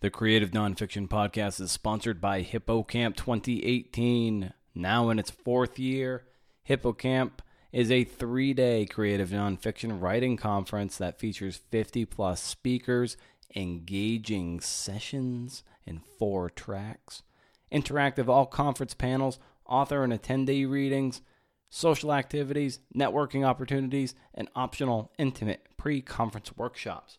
[0.00, 4.52] The Creative Nonfiction Podcast is sponsored by HippoCamp 2018.
[4.72, 6.24] Now in its fourth year,
[6.68, 7.40] HippoCamp
[7.72, 13.16] is a three day creative nonfiction writing conference that features 50 plus speakers,
[13.56, 17.24] engaging sessions in four tracks,
[17.72, 21.22] interactive all conference panels, author and attendee readings,
[21.70, 27.18] social activities, networking opportunities, and optional intimate pre conference workshops.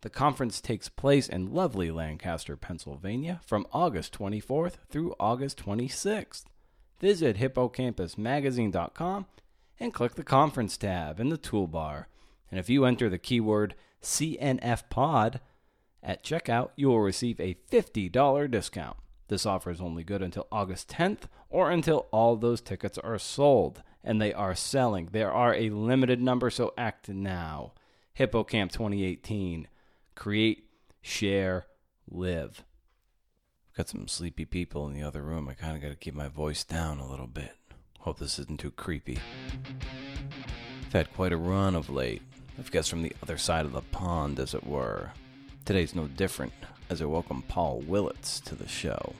[0.00, 6.44] The conference takes place in lovely Lancaster, Pennsylvania from August 24th through August 26th.
[7.00, 9.26] Visit hippocampusmagazine.com
[9.80, 12.04] and click the conference tab in the toolbar.
[12.48, 15.40] And if you enter the keyword CNFPod
[16.00, 18.96] at checkout, you will receive a $50 discount.
[19.26, 23.82] This offer is only good until August 10th or until all those tickets are sold.
[24.04, 25.08] And they are selling.
[25.10, 27.72] There are a limited number, so act now.
[28.16, 29.66] Hippocamp 2018
[30.18, 30.64] create,
[31.00, 31.64] share,
[32.10, 32.64] live.
[33.70, 35.48] I've Got some sleepy people in the other room.
[35.48, 37.54] I kind of got to keep my voice down a little bit.
[38.00, 39.20] Hope this isn't too creepy.
[40.86, 42.22] I've had quite a run of late.
[42.58, 45.12] I've guessed from the other side of the pond, as it were.
[45.64, 46.52] Today's no different,
[46.90, 49.14] as I welcome Paul Willetts to the show.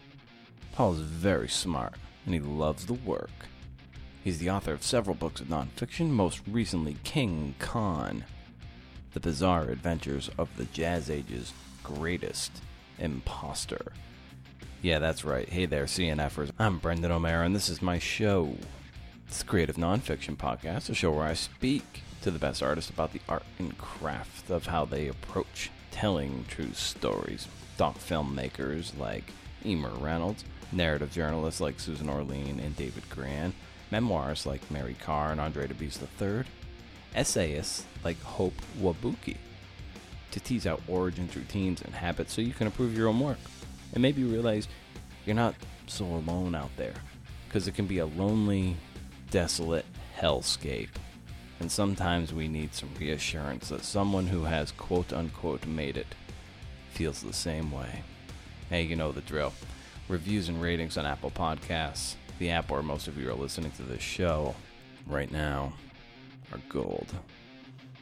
[0.73, 3.31] Paul is very smart, and he loves the work.
[4.25, 8.25] He's the author of several books of nonfiction, most recently King Con,
[9.13, 12.53] the bizarre adventures of the Jazz Age's greatest
[12.99, 13.93] imposter.
[14.83, 15.49] Yeah, that's right.
[15.49, 16.51] Hey there, CNFers.
[16.59, 18.55] I'm Brendan O'Meara, and this is my show.
[19.27, 23.13] It's a creative nonfiction podcast, a show where I speak to the best artists about
[23.13, 27.49] the art and craft of how they approach telling true stories.
[27.77, 29.33] Doc filmmakers like
[29.65, 33.55] Emer Reynolds, narrative journalists like Susan Orlean and David Grann,
[33.91, 36.45] memoirs like Mary Karr and Andre Dubus III,
[37.15, 39.37] essayists like Hope Wabuke
[40.31, 43.39] to tease out origins, routines, and habits so you can improve your own work.
[43.93, 44.69] And maybe realize
[45.25, 45.55] you're not
[45.87, 46.95] so alone out there.
[47.47, 48.77] Because it can be a lonely,
[49.31, 49.87] desolate
[50.19, 50.91] hellscape.
[51.61, 56.15] And sometimes we need some reassurance that someone who has quote unquote made it
[56.91, 58.03] feels the same way.
[58.69, 59.53] Hey, you know the drill.
[60.09, 63.83] Reviews and ratings on Apple Podcasts, the app where most of you are listening to
[63.83, 64.55] this show
[65.07, 65.73] right now
[66.53, 67.13] are gold.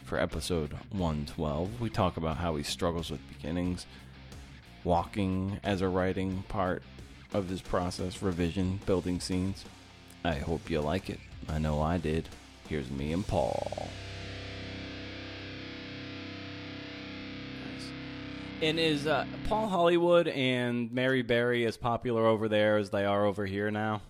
[0.05, 3.87] For episode 112, we talk about how he struggles with beginnings,
[4.83, 6.83] walking as a writing part
[7.33, 9.65] of this process, revision, building scenes.
[10.23, 11.19] I hope you like it.
[11.49, 12.29] I know I did.
[12.67, 13.89] Here's me and Paul.
[18.61, 23.25] And is uh, Paul Hollywood and Mary Berry as popular over there as they are
[23.25, 24.01] over here now?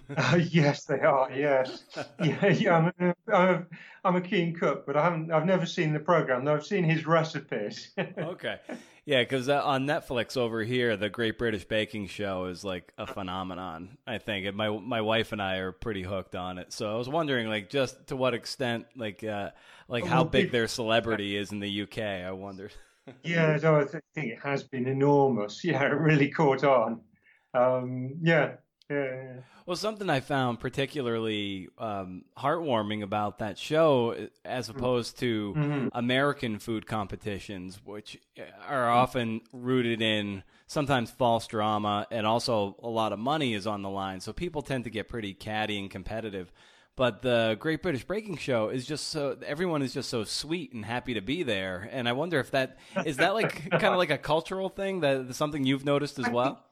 [0.16, 1.30] uh, yes, they are.
[1.32, 1.84] Yes,
[2.22, 2.76] yeah, yeah.
[2.76, 3.66] I'm a, I'm, a,
[4.04, 5.30] I'm a keen cook, but I haven't.
[5.30, 6.44] I've never seen the program.
[6.44, 7.90] Though I've seen his recipes.
[8.18, 8.58] okay,
[9.04, 13.06] yeah, because uh, on Netflix over here, the Great British Baking Show is like a
[13.06, 13.98] phenomenon.
[14.06, 16.72] I think, and my my wife and I are pretty hooked on it.
[16.72, 19.50] So I was wondering, like, just to what extent, like, uh,
[19.88, 21.98] like how big their celebrity is in the UK.
[21.98, 22.70] I wonder.
[23.24, 25.64] yeah, so I think it has been enormous.
[25.64, 27.00] Yeah, it really caught on.
[27.54, 28.52] Um, yeah,
[28.92, 29.32] yeah,
[29.66, 34.78] Well, something I found particularly um, heartwarming about that show, as mm-hmm.
[34.78, 35.88] opposed to mm-hmm.
[35.92, 38.18] American food competitions, which
[38.68, 43.82] are often rooted in sometimes false drama and also a lot of money is on
[43.82, 44.20] the line.
[44.20, 46.50] So people tend to get pretty catty and competitive.
[46.94, 50.84] But the Great British Breaking Show is just so everyone is just so sweet and
[50.84, 51.88] happy to be there.
[51.90, 55.34] And I wonder if that is that like kind of like a cultural thing that
[55.34, 56.62] something you've noticed as well.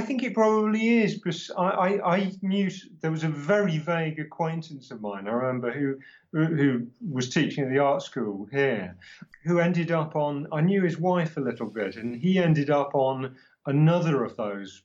[0.00, 2.70] I think it probably is because I, I, I, knew
[3.02, 5.28] there was a very vague acquaintance of mine.
[5.28, 5.98] I remember who
[6.32, 8.96] who was teaching at the art school here,
[9.44, 10.46] who ended up on.
[10.52, 13.36] I knew his wife a little bit, and he ended up on
[13.66, 14.84] another of those.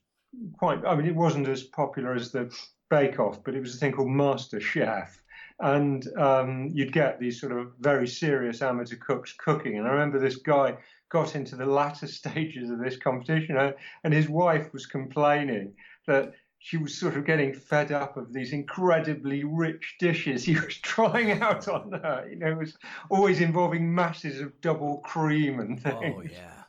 [0.58, 0.84] Quite.
[0.84, 2.54] I mean, it wasn't as popular as the
[2.90, 5.18] Bake Off, but it was a thing called Master Chef,
[5.60, 9.78] and um, you'd get these sort of very serious amateur cooks cooking.
[9.78, 10.76] And I remember this guy
[11.08, 13.56] got into the latter stages of this competition,
[14.04, 15.74] and his wife was complaining
[16.06, 20.76] that she was sort of getting fed up of these incredibly rich dishes he was
[20.78, 22.26] trying out on her.
[22.28, 22.76] You know, it was
[23.10, 26.14] always involving masses of double cream and oh, things.
[26.18, 26.62] Oh yeah,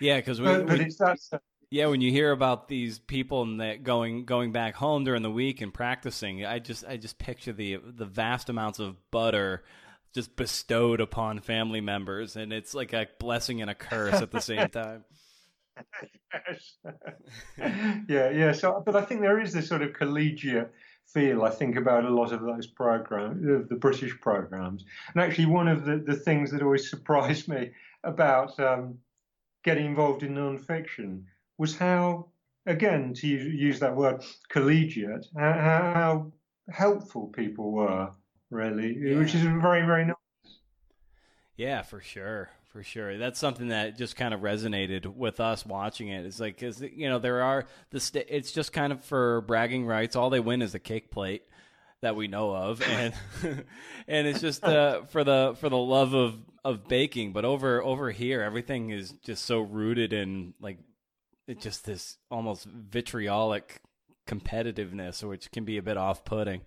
[0.00, 1.18] yeah, because we, but, but we, it's that.
[1.70, 5.30] Yeah, when you hear about these people and that going going back home during the
[5.30, 9.64] week and practicing, I just I just picture the the vast amounts of butter
[10.14, 14.40] just bestowed upon family members, and it's like a blessing and a curse at the
[14.40, 15.04] same time.
[16.32, 16.76] yes.
[18.08, 18.52] yeah, yeah.
[18.52, 20.72] So, but I think there is this sort of collegiate
[21.06, 21.42] feel.
[21.42, 25.68] I think about a lot of those programs, of the British programs, and actually one
[25.68, 27.70] of the the things that always surprised me
[28.04, 28.98] about um,
[29.64, 31.26] getting involved in non-fiction
[31.58, 32.26] was how,
[32.66, 36.32] again, to use that word, collegiate, how, how
[36.70, 38.10] helpful people were,
[38.54, 39.18] really, yeah.
[39.18, 40.16] which is very, very nice.
[41.56, 43.18] Yeah, for sure, for sure.
[43.18, 46.26] That's something that just kind of resonated with us watching it.
[46.26, 49.86] It's like, cause you know, there are the st- it's just kind of for bragging
[49.86, 50.16] rights.
[50.16, 51.42] All they win is a cake plate
[52.00, 53.14] that we know of, and
[54.08, 57.32] and it's just uh, for the for the love of of baking.
[57.32, 60.78] But over over here, everything is just so rooted in like
[61.46, 63.80] it's just this almost vitriolic
[64.26, 66.62] competitiveness, which can be a bit off putting.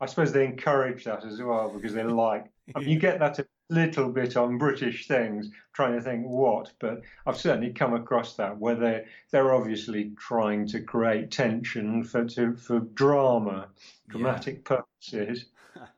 [0.00, 2.46] I suppose they encourage that as well because they like.
[2.74, 6.72] I mean, you get that a little bit on British things, trying to think what,
[6.78, 12.24] but I've certainly come across that where they they're obviously trying to create tension for
[12.26, 13.68] to, for drama,
[14.08, 14.76] dramatic yeah.
[14.76, 15.46] purposes.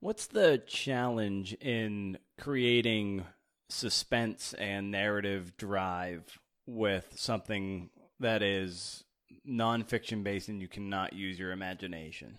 [0.00, 3.24] What's the challenge in creating
[3.68, 7.90] suspense and narrative drive with something
[8.20, 9.04] that is
[9.48, 12.38] nonfiction based and you cannot use your imagination?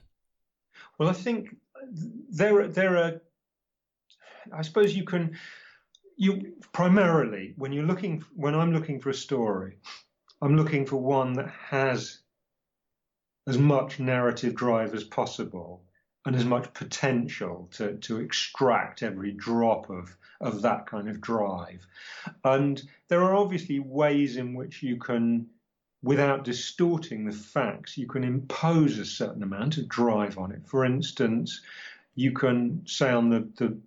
[0.97, 1.55] Well, I think
[2.29, 3.21] there there are.
[4.53, 5.37] I suppose you can.
[6.17, 9.77] You primarily when you're looking when I'm looking for a story,
[10.41, 12.19] I'm looking for one that has
[13.47, 15.83] as much narrative drive as possible
[16.25, 21.85] and as much potential to, to extract every drop of, of that kind of drive.
[22.43, 25.47] And there are obviously ways in which you can,
[26.05, 30.61] without distorting the facts, you can impose a certain amount of drive on it.
[30.67, 31.61] For instance,
[32.13, 33.79] you can say on the,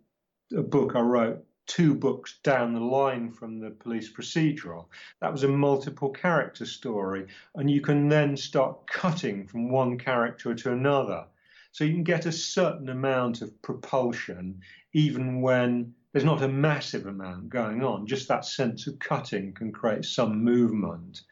[0.51, 4.87] the book I wrote, two books down the line from the police procedural.
[5.21, 10.57] That was a multiple character story, and you can then start cutting from one character
[10.57, 11.25] to another
[11.71, 14.61] so you can get a certain amount of propulsion
[14.93, 18.09] even when there's not a massive amount going on.
[18.09, 21.23] Just that sense of cutting can create some movement.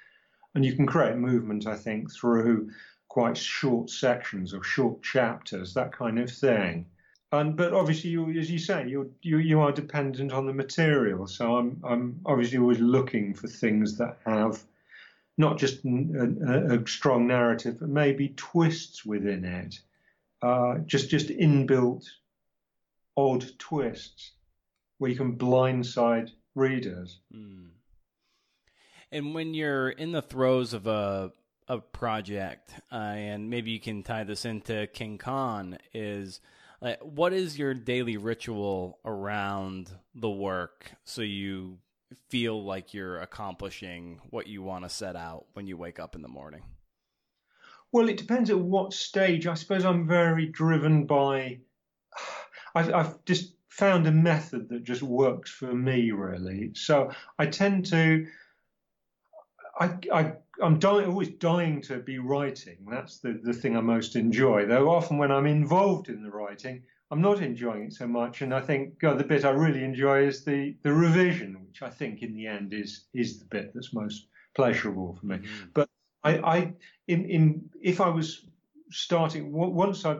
[0.57, 2.71] And you can create movement, I think, through
[3.09, 6.87] quite short sections or short chapters, that kind of thing.
[7.31, 11.27] And but obviously, you, as you say, you you you are dependent on the material.
[11.29, 14.63] So I'm I'm obviously always looking for things that have
[15.39, 19.79] not just a, a strong narrative, but maybe twists within it
[20.43, 22.05] uh, just just inbuilt
[23.17, 24.33] odd twists
[24.99, 27.21] where you can blindside readers.
[27.35, 27.69] Mm.
[29.13, 31.33] And when you're in the throes of a
[31.69, 36.41] a project, uh, and maybe you can tie this into King Con, is
[37.01, 41.79] what is your daily ritual around the work so you
[42.29, 46.23] feel like you're accomplishing what you want to set out when you wake up in
[46.23, 46.63] the morning?
[47.93, 49.47] Well, it depends at what stage.
[49.47, 51.61] I suppose I'm very driven by.
[52.75, 56.73] I've, I've just found a method that just works for me, really.
[56.75, 58.27] So I tend to.
[59.79, 60.33] I, I,
[60.63, 62.79] I'm dying, always dying to be writing.
[62.91, 64.67] That's the, the thing I most enjoy.
[64.67, 68.43] Though often when I'm involved in the writing, I'm not enjoying it so much.
[68.43, 71.91] And I think God, the bit I really enjoy is the, the revision, which I
[71.91, 75.37] think in the end is is the bit that's most pleasurable for me.
[75.37, 75.65] Mm-hmm.
[75.75, 75.89] But
[76.25, 76.73] I, I
[77.07, 78.47] in, in if I was
[78.91, 80.19] starting once I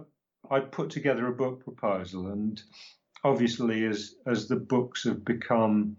[0.51, 2.63] I put together a book proposal, and
[3.25, 5.97] obviously as as the books have become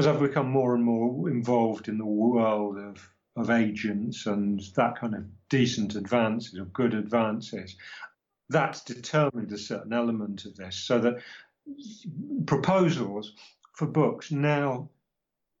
[0.00, 4.98] as I've become more and more involved in the world of of agents and that
[4.98, 7.76] kind of decent advances or good advances,
[8.48, 10.74] that's determined a certain element of this.
[10.76, 11.18] So that
[12.46, 13.34] proposals
[13.74, 14.88] for books now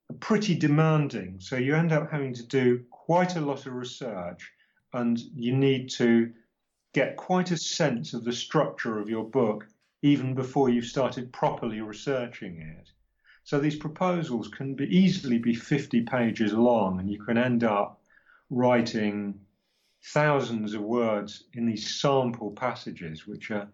[0.08, 1.38] are pretty demanding.
[1.38, 4.50] So you end up having to do quite a lot of research
[4.94, 6.32] and you need to
[6.94, 9.66] get quite a sense of the structure of your book
[10.00, 12.90] even before you've started properly researching it.
[13.50, 18.00] So these proposals can be easily be 50 pages long and you can end up
[18.48, 19.40] writing
[20.04, 23.66] thousands of words in these sample passages, which are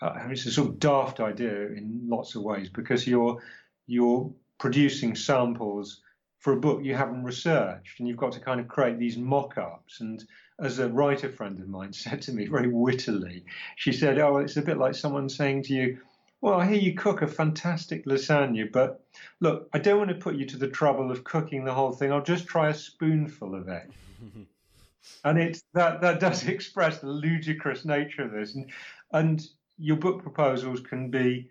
[0.00, 3.42] uh, it's a sort of daft idea in lots of ways because you're
[3.86, 6.00] you're producing samples
[6.38, 10.00] for a book you haven't researched and you've got to kind of create these mock-ups.
[10.00, 10.24] And
[10.60, 13.44] as a writer friend of mine said to me very wittily
[13.76, 15.98] she said oh it's a bit like someone saying to you
[16.40, 19.04] well, I hear you cook a fantastic lasagna, but
[19.40, 22.12] look, I don't want to put you to the trouble of cooking the whole thing.
[22.12, 23.90] I'll just try a spoonful of it.
[25.24, 28.54] and it's that that does express the ludicrous nature of this.
[28.54, 28.70] And,
[29.12, 29.46] and
[29.78, 31.48] your book proposals can be.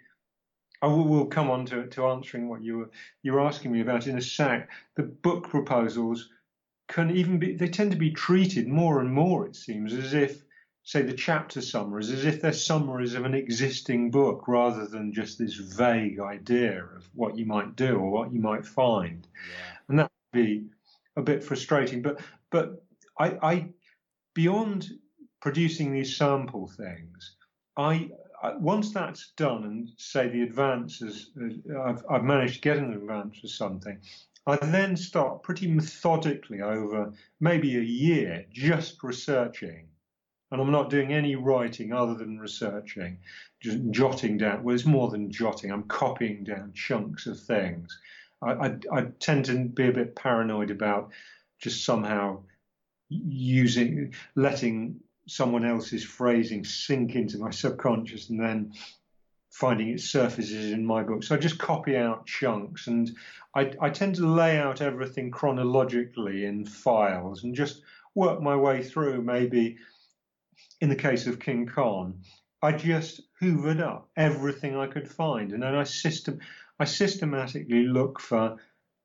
[0.81, 2.89] I will we'll come on to, to answering what you were
[3.21, 4.69] you were asking me about in a sec.
[4.95, 6.29] The book proposals
[6.87, 10.41] can even be they tend to be treated more and more, it seems, as if
[10.89, 15.37] say the chapter summaries as if they're summaries of an existing book rather than just
[15.37, 19.27] this vague idea of what you might do or what you might find.
[19.35, 19.77] Yeah.
[19.87, 20.65] And that would be
[21.15, 22.01] a bit frustrating.
[22.01, 22.83] But but
[23.19, 23.65] I, I
[24.33, 24.89] beyond
[25.41, 27.35] producing these sample things,
[27.77, 28.09] I,
[28.41, 32.93] I once that's done and say the advances uh, I've, I've managed to get an
[32.93, 33.99] advance for something,
[34.47, 39.85] I then start pretty methodically over maybe a year just researching
[40.51, 43.19] and I'm not doing any writing other than researching,
[43.59, 44.63] just jotting down.
[44.63, 45.71] Well, it's more than jotting.
[45.71, 47.99] I'm copying down chunks of things.
[48.41, 51.11] I, I, I tend to be a bit paranoid about
[51.59, 52.39] just somehow
[53.09, 58.73] using, letting someone else's phrasing sink into my subconscious and then
[59.51, 61.23] finding it surfaces in my book.
[61.23, 63.15] So I just copy out chunks and
[63.55, 67.81] I, I tend to lay out everything chronologically in files and just
[68.15, 69.77] work my way through maybe
[70.81, 72.21] in the case of King Con,
[72.61, 76.39] I just hoovered up everything I could find, and then I system
[76.79, 78.57] I systematically look for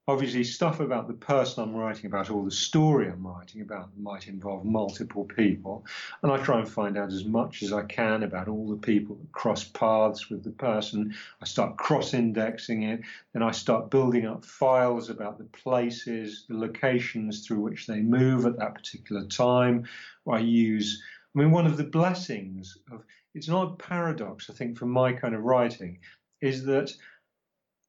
[0.06, 4.28] obviously stuff about the person I'm writing about or the story I'm writing about might
[4.28, 5.86] involve multiple people,
[6.22, 9.16] and I try and find out as much as I can about all the people
[9.16, 11.14] that cross paths with the person.
[11.40, 13.00] I start cross-indexing it,
[13.32, 18.44] then I start building up files about the places, the locations through which they move
[18.44, 19.84] at that particular time.
[20.30, 21.02] I use
[21.34, 25.12] I mean, one of the blessings of it's an odd paradox, I think, from my
[25.12, 25.98] kind of writing,
[26.40, 26.92] is that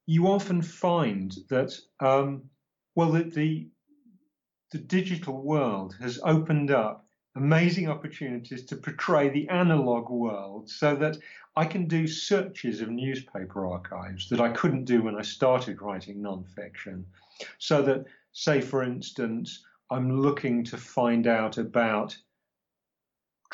[0.07, 2.49] you often find that, um,
[2.95, 3.67] well, that the
[4.71, 11.17] the digital world has opened up amazing opportunities to portray the analog world so that
[11.55, 16.17] I can do searches of newspaper archives that I couldn't do when I started writing
[16.17, 17.03] nonfiction.
[17.59, 22.17] So that, say, for instance, I'm looking to find out about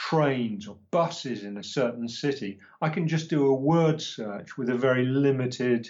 [0.09, 4.69] trains or buses in a certain city, I can just do a word search with
[4.69, 5.89] a very limited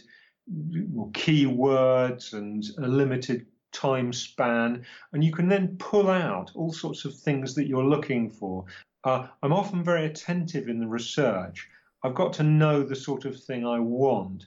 [1.13, 7.15] keywords and a limited time span, and you can then pull out all sorts of
[7.15, 8.65] things that you're looking for.
[9.05, 11.67] Uh, I'm often very attentive in the research.
[12.03, 14.45] I've got to know the sort of thing I want.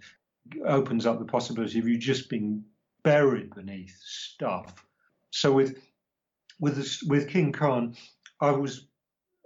[0.55, 2.63] It opens up the possibility of you just being
[3.03, 4.85] buried beneath stuff.
[5.31, 5.79] So with
[6.61, 6.77] with
[7.09, 7.97] with King Con,
[8.41, 8.87] I was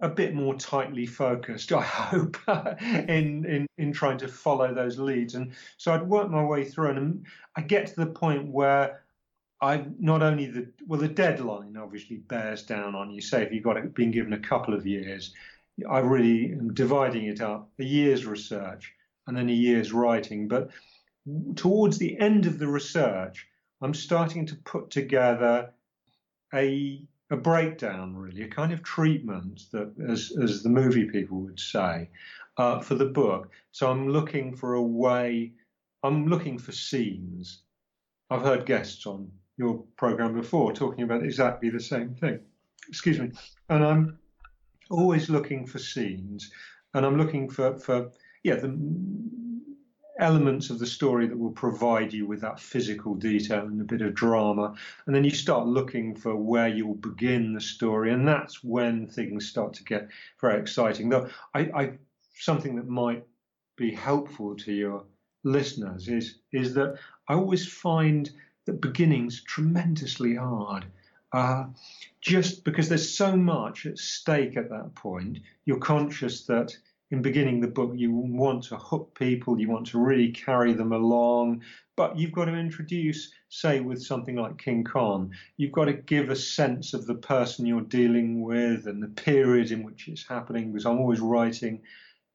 [0.01, 2.37] a bit more tightly focused, I hope,
[2.81, 5.35] in, in in trying to follow those leads.
[5.35, 7.27] And so I'd work my way through, and
[7.57, 9.03] I get to the point where
[9.61, 13.21] I not only the well the deadline obviously bears down on you.
[13.21, 15.35] Say if you've got it, been given a couple of years,
[15.89, 18.93] I really am dividing it up: a year's research
[19.27, 20.49] and then a year's writing.
[20.49, 20.71] But
[21.57, 23.47] towards the end of the research,
[23.83, 25.71] I'm starting to put together
[26.55, 31.61] a a breakdown, really, a kind of treatment that, as, as the movie people would
[31.61, 32.09] say,
[32.57, 33.51] uh, for the book.
[33.73, 35.53] So I'm looking for a way,
[36.03, 37.63] I'm looking for scenes.
[38.31, 42.41] I've heard guests on your program before talking about exactly the same thing.
[42.89, 43.31] Excuse me.
[43.69, 44.19] And I'm
[44.91, 46.51] always looking for scenes
[46.95, 48.11] and I'm looking for, for
[48.43, 48.69] yeah, the
[50.19, 54.03] elements of the story that will provide you with that physical detail and a bit
[54.03, 54.75] of drama.
[55.07, 59.49] And then you start looking for where you'll begin the story, and that's when things
[59.49, 60.09] start to get
[60.41, 61.09] very exciting.
[61.09, 61.93] Though I, I
[62.35, 63.25] something that might
[63.77, 65.05] be helpful to your
[65.45, 66.99] listeners is is that
[67.29, 68.31] I always find
[68.67, 70.85] that beginnings tremendously hard.
[71.33, 71.67] Uh,
[72.23, 76.77] just because there's so much at stake at that point, you're conscious that
[77.11, 80.93] in beginning the book, you want to hook people, you want to really carry them
[80.93, 81.63] along,
[81.97, 86.29] but you've got to introduce, say, with something like King Con, you've got to give
[86.29, 90.71] a sense of the person you're dealing with and the period in which it's happening,
[90.71, 91.83] because I'm always writing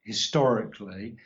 [0.03, 1.17] historically.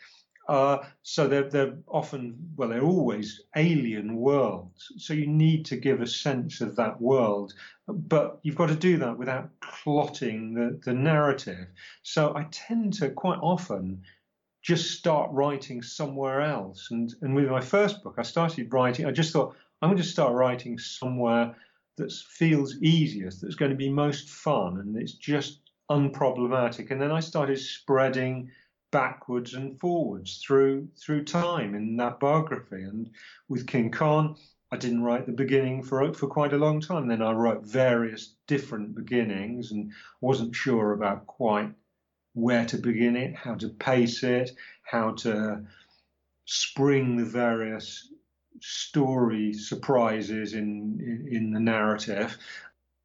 [0.48, 4.94] Uh, so they're, they're often, well, they're always alien worlds.
[4.98, 7.54] So you need to give a sense of that world,
[7.88, 11.68] but you've got to do that without clotting the, the narrative.
[12.04, 14.04] So I tend to quite often
[14.62, 16.90] just start writing somewhere else.
[16.92, 20.04] And, and with my first book, I started writing, I just thought, I'm going to
[20.04, 21.56] start writing somewhere
[21.98, 26.92] that feels easiest, that's going to be most fun, and it's just unproblematic.
[26.92, 28.52] And then I started spreading
[28.92, 32.84] backwards and forwards through through time in that biography.
[32.84, 33.10] And
[33.50, 34.36] with King Con,
[34.72, 37.08] I didn't write the beginning for for quite a long time.
[37.08, 39.92] Then I wrote various different beginnings and
[40.22, 41.74] wasn't sure about quite
[42.34, 44.52] where to begin it, how to pace it,
[44.84, 45.66] how to
[46.46, 48.12] spring the various
[48.62, 52.38] story surprises in, in, in the narrative.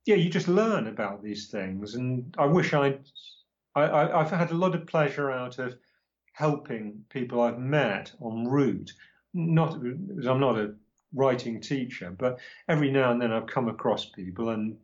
[0.05, 3.01] Yeah, you just learn about these things, and I wish I'd
[3.75, 5.76] I, have had a lot of pleasure out of
[6.33, 8.93] helping people I've met en route.
[9.35, 10.75] Not I'm not a
[11.14, 12.38] writing teacher, but
[12.69, 14.79] every now and then I've come across people and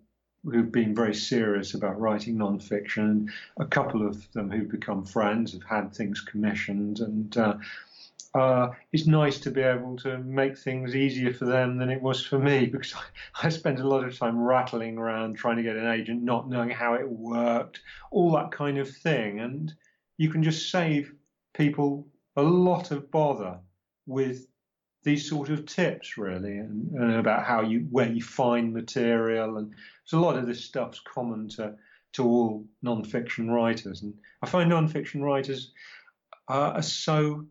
[0.45, 3.29] who've been very serious about writing nonfiction.
[3.59, 7.57] A couple of them who've become friends have had things commissioned, and uh,
[8.35, 12.25] uh, it's nice to be able to make things easier for them than it was
[12.25, 15.77] for me because I, I spent a lot of time rattling around trying to get
[15.77, 17.81] an agent, not knowing how it worked,
[18.11, 19.41] all that kind of thing.
[19.41, 19.73] And
[20.17, 21.13] you can just save
[21.55, 22.07] people
[22.37, 23.59] a lot of bother
[24.07, 24.47] with
[25.05, 29.73] these sort of tips, really, and, and about how you where you find material, and
[30.05, 31.75] so a lot of this stuff's common to
[32.15, 35.73] to all non-fiction writers, and I find non-fiction writers
[36.49, 37.47] uh, are so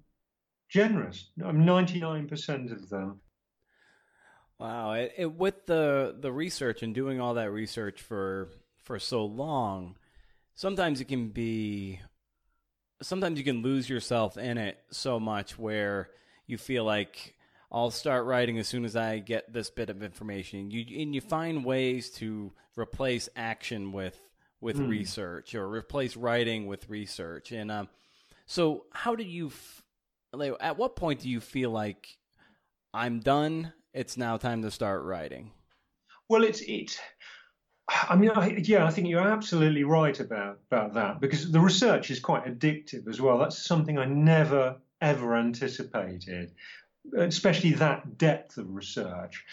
[0.70, 1.30] generous.
[1.44, 3.22] I'm 99% of them.
[4.60, 8.50] Wow, it, it, with the the research and doing all that research for
[8.84, 9.98] for so long,
[10.56, 12.00] sometimes it can be
[13.02, 16.10] sometimes you can lose yourself in it so much where
[16.48, 17.36] you feel like
[17.72, 20.72] I'll start writing as soon as I get this bit of information.
[20.72, 24.20] You and you find ways to replace action with
[24.62, 24.90] with mm.
[24.90, 27.52] research or replace writing with research.
[27.52, 27.90] And um,
[28.46, 29.48] so, how did you?
[29.48, 29.84] F-
[30.60, 32.08] at what point do you feel like
[32.94, 33.74] I'm done?
[33.94, 35.52] It's now time to start writing.
[36.30, 37.00] Well, it's it.
[37.90, 42.12] I mean, I, yeah, I think you're absolutely right about about that because the research
[42.12, 43.38] is quite addictive as well.
[43.38, 46.54] That's something I never ever anticipated,
[47.18, 49.46] especially that depth of research.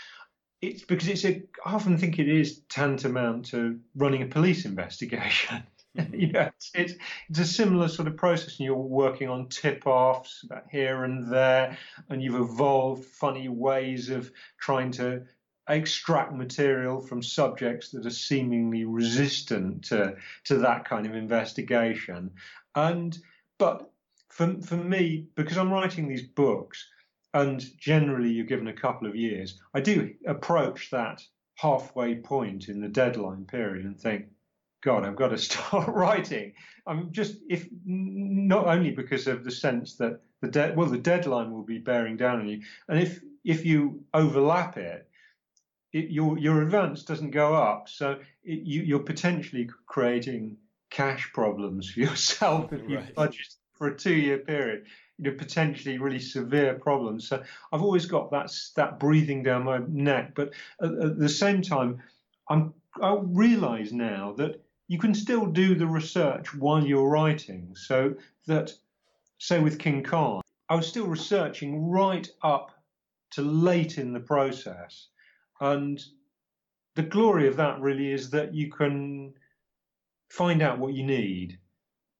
[0.60, 1.42] It's because it's a.
[1.64, 5.62] I often think it is tantamount to running a police investigation.
[6.04, 6.14] Mm-hmm.
[6.14, 6.94] you know, it's, it's,
[7.30, 12.20] it's a similar sort of process, and you're working on tip-offs here and there, and
[12.20, 14.28] you've evolved funny ways of
[14.58, 15.22] trying to
[15.68, 22.30] extract material from subjects that are seemingly resistant to to that kind of investigation.
[22.74, 23.16] And
[23.58, 23.88] but
[24.28, 26.84] for for me, because I'm writing these books,
[27.32, 31.22] and generally you're given a couple of years, I do approach that
[31.54, 34.26] halfway point in the deadline period and think,
[34.84, 36.52] God, I've got to start writing.
[36.86, 41.50] I'm just if not only because of the sense that the de- well the deadline
[41.50, 45.08] will be bearing down on you, and if if you overlap it,
[45.92, 50.58] it your your advance doesn't go up, so it, you, you're potentially creating
[50.90, 53.14] cash problems for yourself if you right.
[53.14, 54.84] budget for a two-year period.
[55.16, 57.28] You know, potentially really severe problems.
[57.28, 57.42] So
[57.72, 62.02] I've always got that that breathing down my neck, but at, at the same time,
[62.50, 64.60] I'm I realise now that
[64.94, 67.74] you can still do the research while you're writing.
[67.74, 68.14] So
[68.46, 68.72] that,
[69.38, 72.70] say, with King Con, I was still researching right up
[73.32, 75.08] to late in the process.
[75.60, 76.00] And
[76.94, 79.34] the glory of that really is that you can
[80.28, 81.58] find out what you need.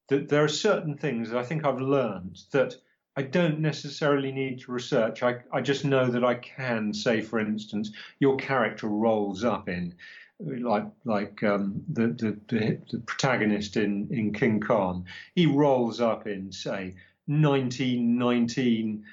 [0.09, 2.75] That there are certain things that I think I've learned that
[3.17, 5.23] I don't necessarily need to research.
[5.23, 9.95] I, I just know that I can say, for instance, your character rolls up in
[10.41, 16.27] like like um, the, the, the the protagonist in in King Con, he rolls up
[16.27, 16.97] in say
[17.27, 19.05] 1919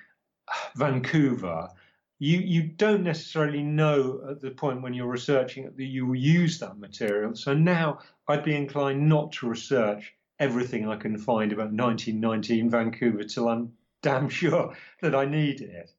[0.76, 1.70] Vancouver.
[2.18, 6.60] You you don't necessarily know at the point when you're researching that you will use
[6.60, 7.36] that material.
[7.36, 13.24] So now I'd be inclined not to research everything I can find about 1919 Vancouver
[13.24, 15.92] till I'm damn sure that I need it.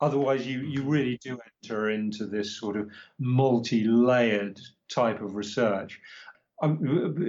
[0.00, 6.00] Otherwise, you, you really do enter into this sort of multi layered type of research.
[6.62, 6.78] Um,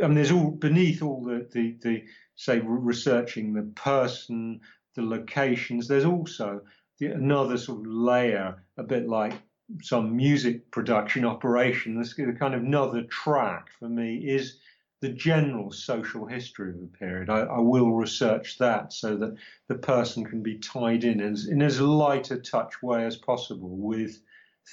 [0.04, 2.04] I mean, there's all beneath all the, the, the,
[2.36, 4.60] say, researching the person,
[4.96, 6.62] the locations, there's also
[7.00, 9.34] the, another sort of layer, a bit like
[9.82, 11.98] some music production operation.
[11.98, 14.60] This kind of another track for me is
[15.02, 17.30] the general social history of the period.
[17.30, 19.36] I, I, will research that so that
[19.68, 23.76] the person can be tied in as, in as light a touch way as possible
[23.76, 24.22] with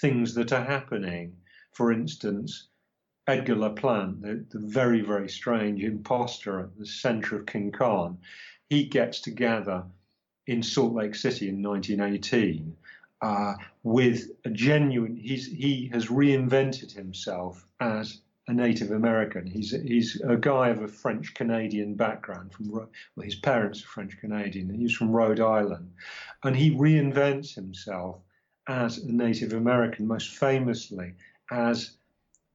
[0.00, 1.36] things that are happening.
[1.72, 2.68] For instance,
[3.26, 8.18] Edgar Laplante, the, the very, very strange impostor at the center of King Con,
[8.70, 9.84] he gets together
[10.46, 12.76] in Salt Lake City in 1918
[13.22, 13.54] uh,
[13.84, 19.46] with a genuine, he has reinvented himself as a Native American.
[19.46, 22.52] He's he's a guy of a French Canadian background.
[22.52, 22.88] From well,
[23.22, 24.72] his parents are French Canadian.
[24.74, 25.92] He's from Rhode Island,
[26.42, 28.18] and he reinvents himself
[28.68, 31.14] as a Native American, most famously
[31.50, 31.96] as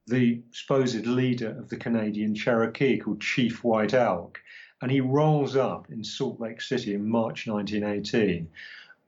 [0.08, 4.40] the supposed leader of the Canadian Cherokee called Chief White Elk.
[4.82, 8.48] And he rolls up in Salt Lake City in March 1918.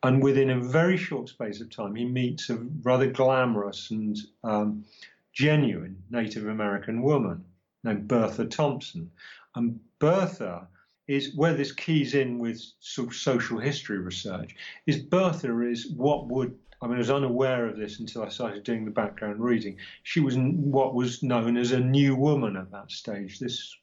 [0.02, 4.86] And within a very short space of time, he meets a rather glamorous and um,
[5.34, 7.46] genuine Native American woman
[7.84, 9.12] named Bertha Thompson.
[9.56, 10.68] And Bertha
[11.08, 14.56] is where this keys in with sort of social history research.
[14.86, 18.63] Is Bertha is what would I mean, I was unaware of this until I started
[18.63, 19.78] doing the background reading.
[20.04, 23.76] She was what was known as a new woman at that stage, this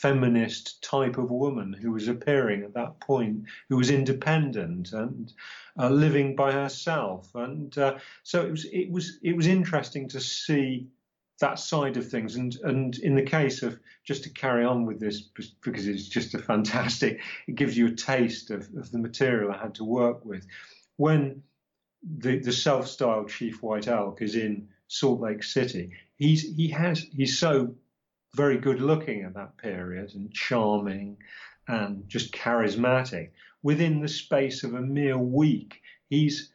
[0.00, 5.32] feminist type of woman who was appearing at that point, who was independent and
[5.78, 7.34] uh, living by herself.
[7.34, 10.88] And uh, so it was, it was, it was interesting to see
[11.40, 12.36] that side of things.
[12.36, 15.22] And and in the case of just to carry on with this
[15.62, 19.58] because it's just a fantastic, it gives you a taste of, of the material I
[19.58, 20.46] had to work with.
[20.96, 21.42] When
[22.02, 25.92] the, the self-styled Chief White Elk is in Salt Lake City.
[26.16, 27.74] He's he has he's so
[28.34, 31.16] very good looking at that period and charming
[31.68, 33.30] and just charismatic.
[33.62, 36.52] Within the space of a mere week, he's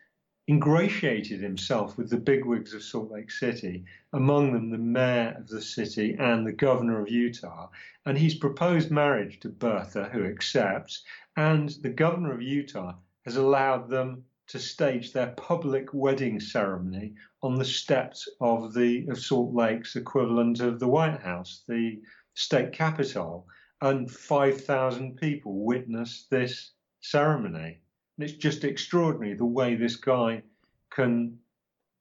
[0.48, 3.84] ingratiated himself with the bigwigs of Salt Lake City,
[4.14, 7.70] among them the mayor of the city and the governor of Utah.
[8.06, 11.04] And he's proposed marriage to Bertha, who accepts,
[11.36, 17.56] and the governor of Utah has allowed them to stage their public wedding ceremony on
[17.56, 22.02] the steps of the of Salt Lake's equivalent of the White House, the
[22.34, 23.48] state capitol,
[23.82, 27.80] and 5,000 people witnessed this ceremony.
[28.18, 30.42] And it's just extraordinary the way this guy
[30.90, 31.38] can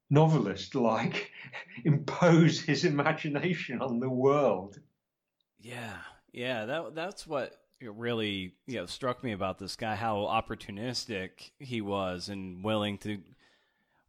[0.09, 1.31] novelist like
[1.85, 4.79] impose his imagination on the world.
[5.59, 5.97] Yeah,
[6.31, 11.81] yeah, that that's what really you know struck me about this guy how opportunistic he
[11.81, 13.19] was and willing to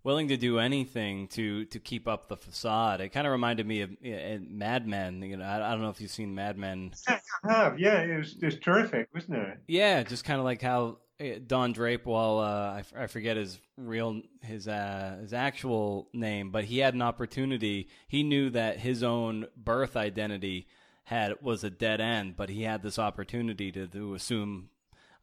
[0.06, 3.00] willing to do anything to to keep up the facade.
[3.00, 5.20] It kind of reminded me of Mad Men.
[5.20, 6.92] You know, I, I, don't know if you've seen Mad Men.
[7.08, 7.80] I have.
[7.80, 9.58] Yeah, it was just terrific, wasn't it?
[9.66, 12.08] Yeah, just kind of like how eh, Don Draper.
[12.08, 16.94] Well, uh, I, I forget his real his uh, his actual name, but he had
[16.94, 17.88] an opportunity.
[18.06, 20.68] He knew that his own birth identity
[21.02, 24.70] had was a dead end, but he had this opportunity to, to assume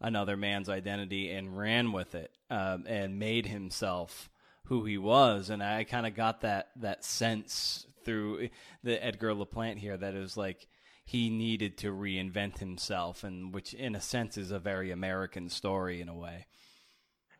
[0.02, 4.30] another man's identity and ran with it um, and made himself
[4.66, 5.50] who he was.
[5.50, 8.50] And I kind of got that that sense through
[8.84, 10.68] the Edgar Laplante here that it was like
[11.06, 16.02] he needed to reinvent himself, and which in a sense is a very American story
[16.02, 16.48] in a way.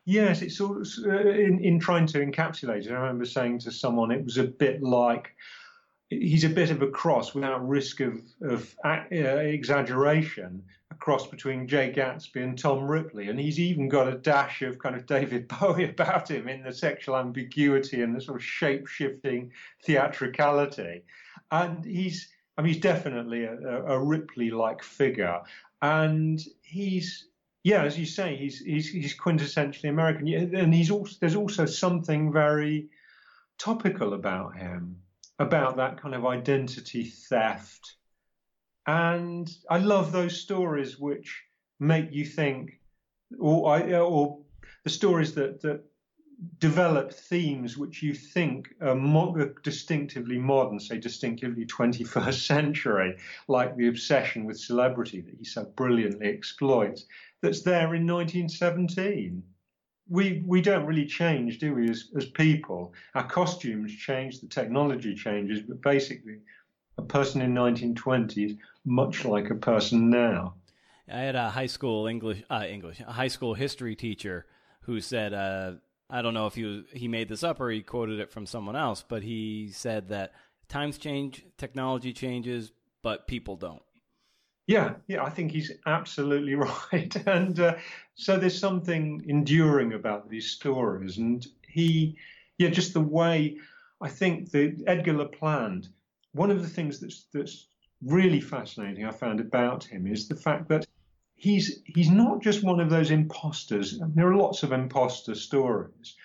[0.06, 2.90] Yes, it's sort of, uh, in in trying to encapsulate it.
[2.90, 5.34] I remember saying to someone it was a bit like
[6.10, 11.66] he's a bit of a cross without risk of, of uh, exaggeration, a cross between
[11.66, 13.28] Jay Gatsby and Tom Ripley.
[13.28, 16.72] And he's even got a dash of kind of David Bowie about him in the
[16.72, 19.52] sexual ambiguity and the sort of shape shifting
[19.84, 21.02] theatricality.
[21.50, 25.40] And he's, I mean, he's definitely a, a Ripley like figure.
[25.80, 27.28] And he's,
[27.62, 30.28] yeah, as you say, he's, he's, he's quintessentially American.
[30.54, 32.88] And he's also, there's also something very
[33.58, 34.96] topical about him
[35.38, 37.96] about that kind of identity theft.
[38.86, 41.42] And I love those stories which
[41.80, 42.80] make you think,
[43.38, 44.38] or, or
[44.84, 45.84] the stories that, that
[46.58, 53.16] develop themes which you think are mo- distinctively modern, say distinctively 21st century,
[53.48, 57.06] like the obsession with celebrity that he so brilliantly exploits,
[57.40, 59.42] that's there in 1917
[60.08, 62.92] we we don't really change, do we, as, as people?
[63.14, 66.38] Our costumes change, the technology changes, but basically,
[66.98, 70.54] a person in 1920s much like a person now.
[71.10, 74.46] I had a high school English uh, English high school history teacher
[74.82, 75.72] who said uh,
[76.08, 78.76] I don't know if he he made this up or he quoted it from someone
[78.76, 80.32] else, but he said that
[80.68, 83.82] times change, technology changes, but people don't.
[84.66, 86.54] Yeah, yeah, I think he's absolutely
[86.92, 87.14] right.
[87.26, 87.76] And uh,
[88.14, 91.18] so there's something enduring about these stories.
[91.18, 92.16] And he,
[92.58, 93.58] yeah, just the way
[94.00, 95.88] I think that Edgar Laplante,
[96.32, 97.68] one of the things that's, that's
[98.02, 100.86] really fascinating I found about him is the fact that
[101.36, 103.98] he's he's not just one of those imposters.
[104.14, 106.16] There are lots of imposter stories,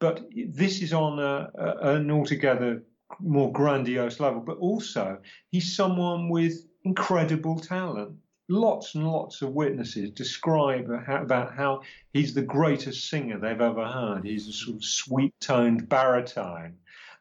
[0.00, 2.82] but this is on a, a, an altogether
[3.20, 4.40] more grandiose level.
[4.40, 5.18] But also,
[5.50, 8.16] he's someone with incredible talent.
[8.48, 14.24] Lots and lots of witnesses describe about how he's the greatest singer they've ever heard.
[14.24, 16.76] He's a sort of sweet toned baritone.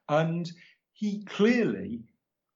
[0.09, 0.51] And
[0.91, 2.01] he clearly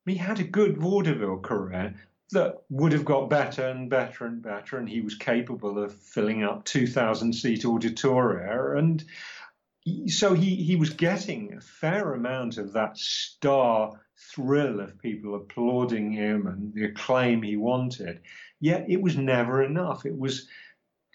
[0.05, 1.95] he had a good vaudeville career
[2.31, 6.43] that would have got better and better and better, and he was capable of filling
[6.43, 8.77] up 2,000 seat auditoria.
[8.77, 9.03] And
[10.07, 16.11] so he, he was getting a fair amount of that star thrill of people applauding
[16.11, 18.19] him and the acclaim he wanted.
[18.59, 20.05] Yet it was never enough.
[20.05, 20.47] It was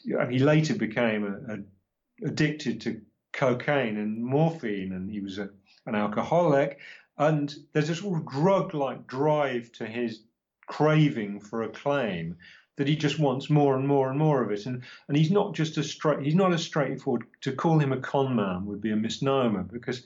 [0.04, 3.00] and he later became a, a, addicted to
[3.32, 5.48] cocaine and morphine, and he was a,
[5.86, 6.80] an alcoholic.
[7.18, 10.22] And there's a sort of drug-like drive to his
[10.66, 12.36] craving for acclaim
[12.76, 14.66] that he just wants more and more and more of it.
[14.66, 17.24] And and he's not just a straight he's not as straightforward.
[17.42, 20.04] To call him a con man would be a misnomer because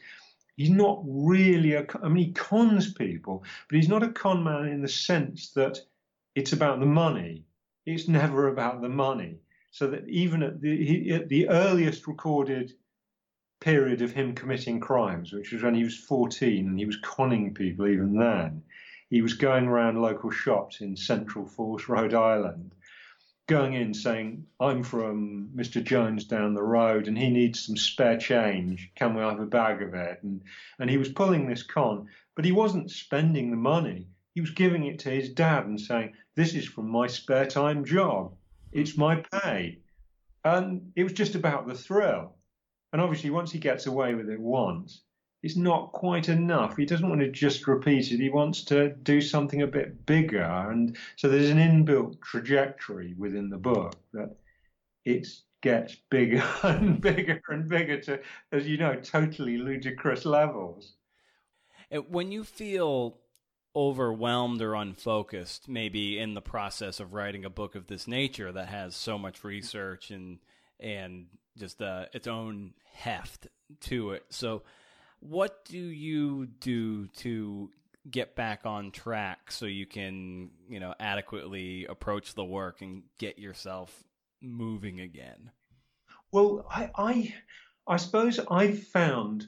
[0.57, 1.87] he's not really a.
[2.03, 5.79] I mean, he cons people, but he's not a con man in the sense that
[6.35, 7.45] it's about the money.
[7.85, 9.39] It's never about the money.
[9.71, 12.73] So that even at the at the earliest recorded
[13.61, 17.55] period of him committing crimes, which was when he was 14 and he was conning
[17.55, 18.63] people even then,
[19.09, 22.75] he was going around local shops in Central Falls, Rhode Island,
[23.47, 25.83] going in saying, I'm from Mr.
[25.83, 28.91] Jones down the road and he needs some spare change.
[28.97, 30.21] Can we have a bag of it?
[30.23, 30.43] And,
[30.79, 34.09] and he was pulling this con, but he wasn't spending the money.
[34.35, 37.85] He was giving it to his dad and saying, This is from my spare time
[37.85, 38.35] job.
[38.73, 39.79] It's my pay.
[40.45, 42.35] And it was just about the thrill.
[42.93, 45.03] And obviously, once he gets away with it once,
[45.47, 46.77] it's not quite enough.
[46.77, 48.19] He doesn't want to just repeat it.
[48.19, 50.43] He wants to do something a bit bigger.
[50.43, 54.35] And so there's an inbuilt trajectory within the book that
[55.05, 55.29] it
[55.63, 60.95] gets bigger and bigger and bigger to, as you know, totally ludicrous levels.
[62.09, 63.19] When you feel
[63.77, 68.67] overwhelmed or unfocused, maybe in the process of writing a book of this nature that
[68.67, 70.41] has so much research and
[70.81, 73.47] and just uh, its own heft
[73.83, 74.25] to it.
[74.29, 74.65] So,
[75.21, 77.71] what do you do to
[78.11, 83.39] get back on track so you can, you know, adequately approach the work and get
[83.39, 84.05] yourself
[84.41, 85.51] moving again?
[86.33, 87.35] Well, I, I,
[87.87, 89.47] I suppose I've found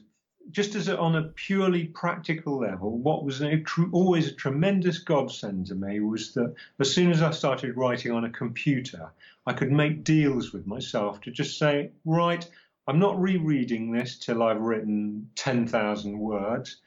[0.51, 5.75] just as on a purely practical level, what was a, always a tremendous godsend to
[5.75, 9.11] me was that as soon as I started writing on a computer,
[9.45, 12.47] I could make deals with myself to just say, right,
[12.89, 16.77] I'm not rereading this till I've written 10,000 words.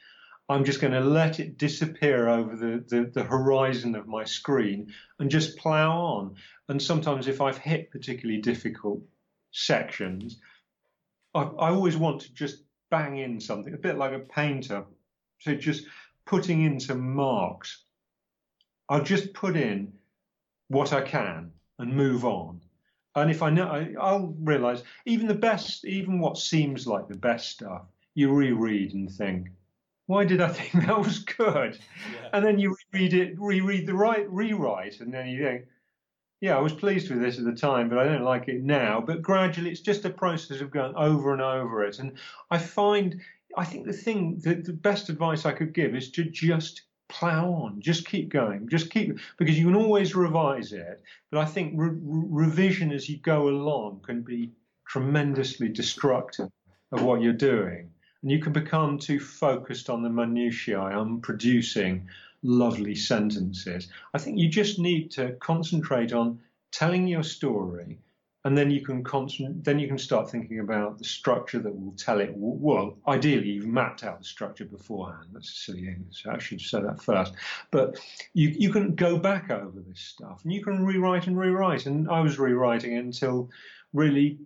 [0.49, 4.91] I'm just going to let it disappear over the, the, the, horizon of my screen
[5.19, 6.35] and just plow on.
[6.67, 9.01] And sometimes, if I've hit particularly difficult
[9.51, 10.41] sections,
[11.33, 14.83] I, I always want to just bang in something, a bit like a painter.
[15.39, 15.85] So just
[16.25, 17.81] putting in some marks.
[18.89, 19.93] I'll just put in
[20.67, 22.59] what I can and move on.
[23.15, 27.17] And if I know, I, I'll realize even the best, even what seems like the
[27.17, 27.83] best stuff,
[28.15, 29.49] you reread and think,
[30.07, 31.77] why did I think that was good?
[32.13, 32.29] Yeah.
[32.33, 35.65] And then you reread it, reread the right rewrite, and then you think,
[36.41, 38.99] yeah, I was pleased with this at the time, but I don't like it now.
[38.99, 41.99] But gradually, it's just a process of going over and over it.
[41.99, 42.17] And
[42.51, 43.21] I find,
[43.55, 46.81] I think the thing, the, the best advice I could give is to just
[47.13, 51.01] plow on, just keep going, just keep because you can always revise it.
[51.31, 54.51] But I think re- revision as you go along can be
[54.87, 56.49] tremendously destructive
[56.91, 62.07] of what you're doing, and you can become too focused on the minutiae, on producing
[62.41, 63.89] lovely sentences.
[64.13, 66.39] I think you just need to concentrate on
[66.71, 67.99] telling your story
[68.45, 69.03] and then you can
[69.63, 72.31] then you can start thinking about the structure that will tell it.
[72.35, 75.27] Well, ideally, you've mapped out the structure beforehand.
[75.31, 76.25] That's a silly English.
[76.29, 77.33] I should say that first.
[77.71, 77.99] But
[78.33, 81.85] you you can go back over this stuff, and you can rewrite and rewrite.
[81.85, 83.49] And I was rewriting it until
[83.93, 84.39] really,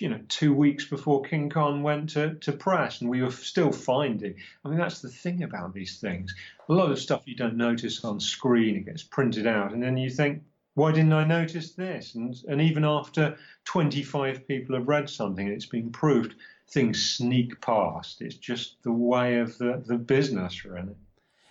[0.00, 3.70] you know, two weeks before King Con went to, to press, and we were still
[3.70, 4.34] finding.
[4.64, 6.34] I mean, that's the thing about these things.
[6.68, 8.76] A lot of stuff you don't notice on screen.
[8.76, 10.42] It gets printed out, and then you think
[10.76, 12.16] why didn't I notice this?
[12.16, 16.34] And, and even after 25 people have read something and it's been proved,
[16.68, 18.20] things sneak past.
[18.20, 20.94] It's just the way of the, the business, really.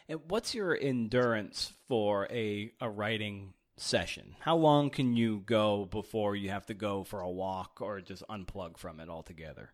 [0.08, 4.36] And what's your endurance for a, a writing session?
[4.42, 8.22] How long can you go before you have to go for a walk or just
[8.30, 9.72] unplug from it altogether?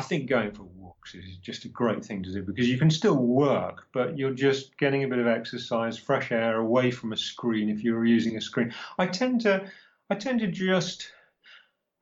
[0.00, 2.90] I think going for walks is just a great thing to do because you can
[2.90, 7.18] still work, but you're just getting a bit of exercise, fresh air away from a
[7.18, 8.72] screen if you're using a screen.
[8.98, 9.70] I tend to,
[10.08, 11.12] I tend to just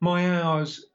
[0.00, 0.86] my hours.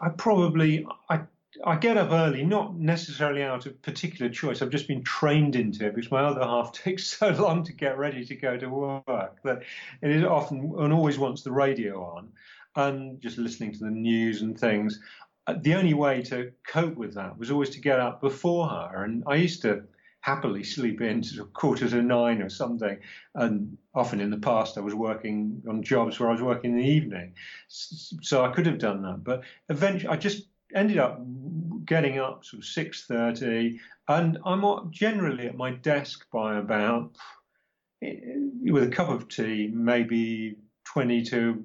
[0.00, 1.20] I probably I
[1.66, 4.62] I get up early, not necessarily out of particular choice.
[4.62, 7.98] I've just been trained into it because my other half takes so long to get
[7.98, 9.64] ready to go to work that
[10.00, 12.32] it is often and always wants the radio on
[12.74, 14.98] and just listening to the news and things.
[15.46, 19.04] Uh, the only way to cope with that was always to get up before her.
[19.04, 19.82] And I used to
[20.20, 22.96] happily sleep in to quarter to nine or something.
[23.34, 26.76] And often in the past, I was working on jobs where I was working in
[26.76, 27.34] the evening.
[27.68, 29.24] So I could have done that.
[29.24, 31.20] But eventually, I just ended up
[31.84, 33.78] getting up sort of 6.30
[34.08, 37.16] and I'm generally at my desk by about,
[38.02, 38.16] eh,
[38.62, 41.64] with a cup of tea, maybe 20 to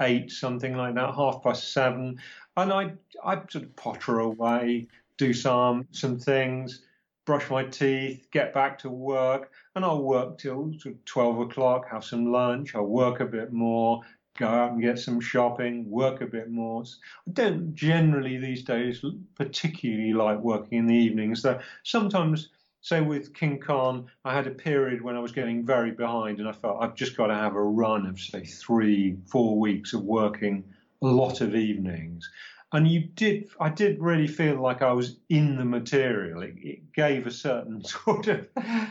[0.00, 2.18] 8, something like that, half past 7.
[2.56, 2.92] And I,
[3.24, 6.82] I sort of potter away, do some, some things,
[7.24, 11.86] brush my teeth, get back to work, and I'll work till sort of 12 o'clock,
[11.90, 14.00] have some lunch, I'll work a bit more,
[14.38, 16.84] go out and get some shopping, work a bit more.
[17.28, 21.42] I don't generally these days particularly like working in the evenings.
[21.42, 22.48] So sometimes,
[22.80, 26.48] say with King Con, I had a period when I was getting very behind and
[26.48, 30.02] I felt I've just got to have a run of, say, three, four weeks of
[30.02, 30.64] working
[31.02, 32.28] a lot of evenings.
[32.72, 36.42] And you did, I did really feel like I was in the material.
[36.42, 38.46] It, it gave a certain sort of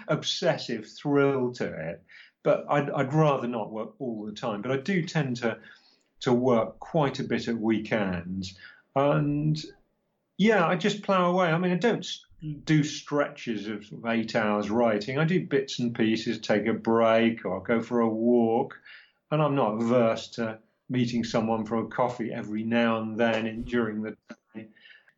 [0.08, 2.04] obsessive thrill to it
[2.48, 4.62] but I'd, I'd rather not work all the time.
[4.62, 5.58] But I do tend to
[6.22, 8.58] to work quite a bit at weekends,
[8.96, 9.62] and
[10.38, 11.48] yeah, I just plough away.
[11.48, 12.08] I mean, I don't
[12.42, 15.18] do stretches of, eight hours writing.
[15.18, 18.80] I do bits and pieces, take a break, or go for a walk,
[19.32, 23.64] and I'm not averse to meeting someone for a coffee every now and then in,
[23.64, 24.16] during the
[24.56, 24.68] day.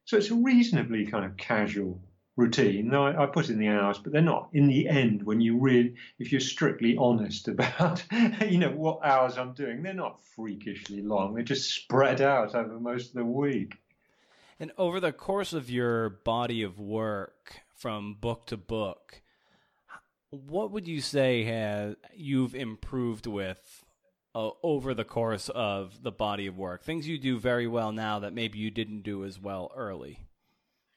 [0.06, 2.02] So it's a reasonably kind of casual
[2.36, 2.88] routine.
[2.88, 4.50] No, I, I, put in the hours, but they're not.
[4.54, 8.04] In the end, when you really, if you're strictly honest about,
[8.48, 11.36] you know, what hours I'm doing, they're not freakishly long.
[11.36, 13.76] They're just spread out over most of the week.
[14.60, 19.22] And over the course of your body of work, from book to book,
[20.32, 23.86] what would you say has you've improved with
[24.36, 26.84] uh, over the course of the body of work?
[26.84, 30.28] Things you do very well now that maybe you didn't do as well early.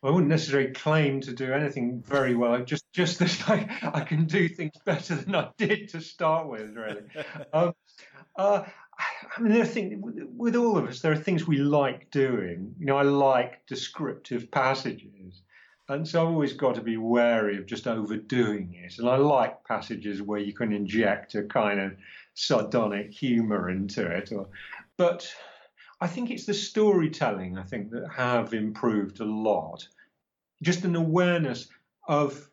[0.03, 2.65] I wouldn't necessarily claim to do anything very well.
[2.65, 6.75] Just just that I, I can do things better than I did to start with,
[6.77, 7.03] really.
[7.53, 7.75] um,
[8.35, 8.65] uh,
[9.37, 10.03] I mean, there are things
[10.37, 11.01] with all of us.
[11.01, 12.75] There are things we like doing.
[12.79, 15.43] You know, I like descriptive passages,
[15.89, 18.99] and so I've always got to be wary of just overdoing it.
[18.99, 21.93] And I like passages where you can inject a kind of
[22.35, 24.33] sardonic humour into it.
[24.33, 24.49] Or,
[24.97, 25.33] but
[26.01, 29.87] I think it's the storytelling, I think, that have improved a lot.
[30.63, 31.69] Just an awareness
[32.09, 32.49] of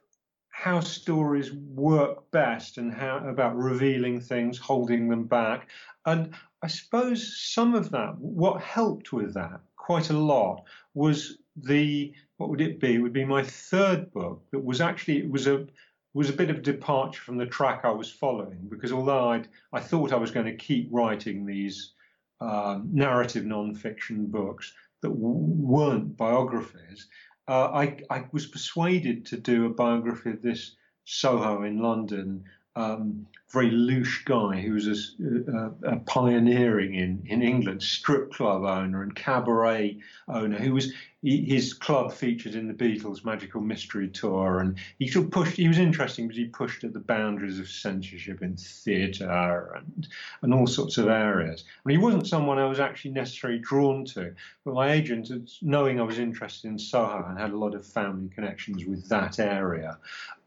[0.62, 5.70] how stories work best and how about revealing things, holding them back.
[6.06, 12.14] And I suppose some of that, what helped with that quite a lot was the,
[12.36, 12.96] what would it be?
[12.96, 15.66] It would be my third book that was actually, it was a,
[16.14, 19.80] was a bit of departure from the track I was following because although I'd, I
[19.80, 21.94] thought I was going to keep writing these
[22.42, 27.08] um, narrative non-fiction books that w- weren't biographies,
[27.50, 32.44] uh, I, I, was persuaded to do a biography of this Soho in London
[32.76, 38.64] um, very louche guy who was a, a, a, pioneering in, in England, strip club
[38.64, 44.60] owner and cabaret owner, who was his club featured in the Beatles' Magical Mystery Tour,
[44.60, 45.58] and he sort of pushed.
[45.58, 50.08] He was interesting because he pushed at the boundaries of censorship in theatre and
[50.44, 51.66] and all sorts of areas.
[51.84, 55.30] And he wasn't someone I was actually necessarily drawn to, but my agent,
[55.62, 59.40] knowing I was interested in Soho and had a lot of family connections with that
[59.40, 59.98] area.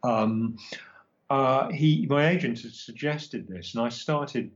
[0.03, 0.57] Um,
[1.33, 4.51] uh, he, my agent had suggested this, and I started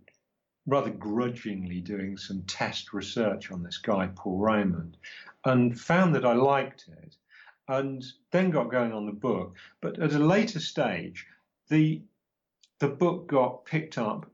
[0.68, 4.96] rather grudgingly doing some test research on this guy, Paul Raymond,
[5.44, 7.16] and found that I liked it,
[7.68, 9.56] and then got going on the book.
[9.82, 11.26] But at a later stage,
[11.68, 12.04] the
[12.78, 14.30] the book got picked up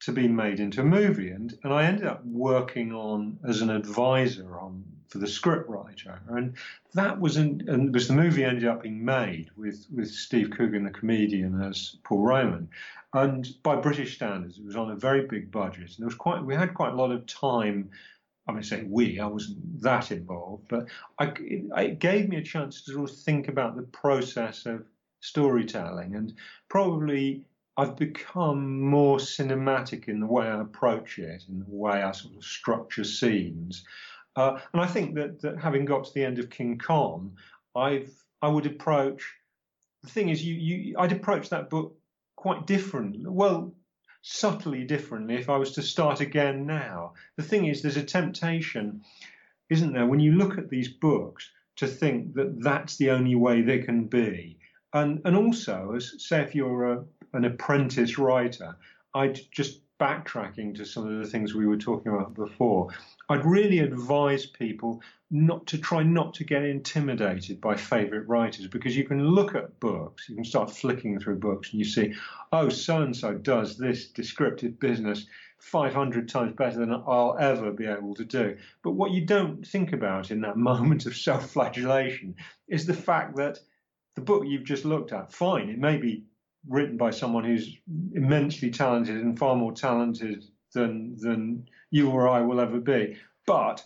[0.00, 3.70] to be made into a movie, and, and I ended up working on as an
[3.70, 6.56] advisor on for the script writer, and
[6.94, 10.90] that was in, and the movie ended up being made with with Steve Coogan, the
[10.90, 12.68] comedian, as Paul Raymond,
[13.14, 16.44] and by British standards, it was on a very big budget, and there was quite
[16.44, 17.90] we had quite a lot of time.
[18.46, 20.86] I mean, say we, I wasn't that involved, but
[21.18, 24.86] I, it, it gave me a chance to sort of think about the process of
[25.20, 26.32] storytelling, and
[26.68, 27.44] probably
[27.78, 32.34] I've become more cinematic in the way I approach it, in the way I sort
[32.34, 33.84] of structure scenes.
[34.36, 37.32] Uh, and I think that, that having got to the end of King Con,
[37.74, 39.22] I've I would approach
[40.02, 41.96] the thing is you, you I'd approach that book
[42.36, 43.22] quite differently.
[43.24, 43.74] Well,
[44.22, 47.14] subtly differently if I was to start again now.
[47.36, 49.02] The thing is, there's a temptation,
[49.70, 53.62] isn't there, when you look at these books to think that that's the only way
[53.62, 54.58] they can be.
[54.92, 58.76] And and also, as say if you're a, an apprentice writer,
[59.14, 62.88] I'd just backtracking to some of the things we were talking about before,
[63.28, 68.96] I'd really advise people not to try not to get intimidated by favorite writers because
[68.96, 72.14] you can look at books, you can start flicking through books and you see,
[72.52, 75.26] oh, so and so does this descriptive business
[75.58, 78.56] 500 times better than I'll ever be able to do.
[78.82, 82.36] But what you don't think about in that moment of self flagellation
[82.68, 83.58] is the fact that
[84.14, 86.24] the book you've just looked at, fine, it may be
[86.66, 87.76] written by someone who's
[88.14, 90.44] immensely talented and far more talented
[90.74, 93.16] than than you or I will ever be.
[93.46, 93.84] But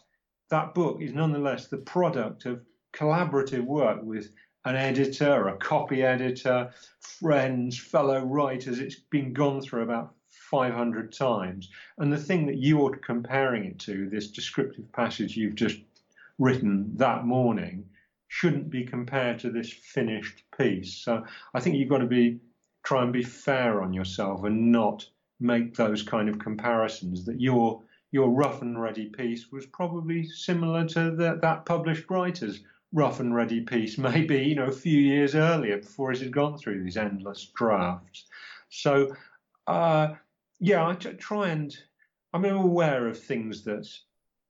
[0.51, 2.63] that book is nonetheless the product of
[2.93, 4.31] collaborative work with
[4.65, 6.71] an editor, a copy editor,
[7.01, 8.79] friends, fellow writers.
[8.79, 11.71] It's been gone through about 500 times.
[11.99, 15.79] And the thing that you're comparing it to, this descriptive passage you've just
[16.39, 17.87] written that morning,
[18.29, 20.95] shouldn't be compared to this finished piece.
[20.95, 22.41] So I think you've got to be
[22.83, 25.07] try and be fair on yourself and not
[25.41, 30.87] make those kind of comparisons that your your rough and ready piece was probably similar
[30.87, 32.61] to the, that published writer's
[32.93, 36.59] rough and ready piece, maybe you know a few years earlier before it had gone
[36.59, 38.27] through these endless drafts.
[38.69, 39.15] So,
[39.67, 40.15] uh,
[40.61, 41.77] yeah, I try and
[42.33, 43.89] I'm aware of things that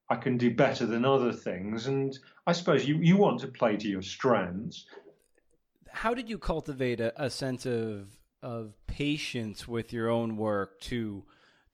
[0.08, 3.76] I can do better than other things, and I suppose you you want to play
[3.76, 4.86] to your strengths.
[5.90, 11.24] How did you cultivate a, a sense of of patience with your own work to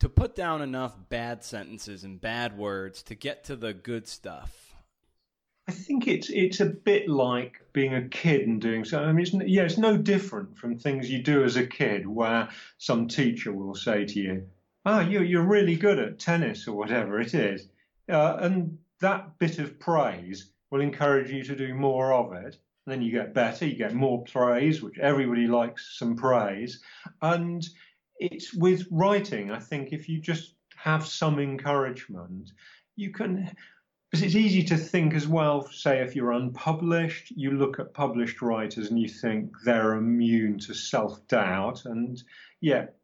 [0.01, 4.69] to put down enough bad sentences and bad words to get to the good stuff?
[5.69, 9.03] I think it's it's a bit like being a kid and doing so.
[9.03, 12.49] I mean, it's, yeah, it's no different from things you do as a kid, where
[12.79, 14.47] some teacher will say to you,
[14.87, 17.69] "Ah, oh, you you're really good at tennis or whatever it is,"
[18.09, 22.57] uh, and that bit of praise will encourage you to do more of it.
[22.89, 26.81] Then you get better, you get more praise, which everybody likes some praise,
[27.23, 27.67] and
[28.19, 29.51] it's with writing.
[29.51, 32.53] I think if you just have some encouragement,
[32.97, 33.51] you can.
[34.11, 38.41] Because it's easy to think as well, say, if you're unpublished, you look at published
[38.41, 41.85] writers and you think they're immune to self doubt.
[41.85, 42.23] And
[42.63, 42.97] yet,